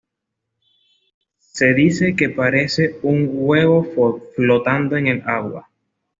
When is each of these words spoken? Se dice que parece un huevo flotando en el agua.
Se 1.53 1.75
dice 1.75 2.15
que 2.15 2.29
parece 2.31 2.97
un 3.03 3.27
huevo 3.33 3.85
flotando 4.35 4.97
en 4.97 5.05
el 5.05 5.21
agua. 5.27 5.69